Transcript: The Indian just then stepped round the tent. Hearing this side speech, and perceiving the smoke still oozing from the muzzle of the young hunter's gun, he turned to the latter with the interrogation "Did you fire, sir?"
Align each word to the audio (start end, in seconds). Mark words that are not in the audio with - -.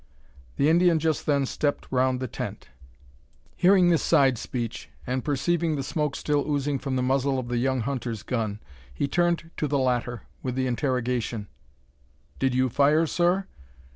The 0.55 0.67
Indian 0.67 0.97
just 0.97 1.27
then 1.27 1.45
stepped 1.45 1.85
round 1.91 2.19
the 2.19 2.27
tent. 2.27 2.69
Hearing 3.55 3.89
this 3.91 4.01
side 4.01 4.39
speech, 4.39 4.89
and 5.05 5.23
perceiving 5.23 5.75
the 5.75 5.83
smoke 5.83 6.15
still 6.15 6.43
oozing 6.49 6.79
from 6.79 6.95
the 6.95 7.03
muzzle 7.03 7.37
of 7.37 7.49
the 7.49 7.59
young 7.59 7.81
hunter's 7.81 8.23
gun, 8.23 8.59
he 8.91 9.07
turned 9.07 9.51
to 9.57 9.67
the 9.67 9.77
latter 9.77 10.23
with 10.41 10.55
the 10.55 10.65
interrogation 10.65 11.49
"Did 12.39 12.55
you 12.55 12.67
fire, 12.67 13.05
sir?" 13.05 13.45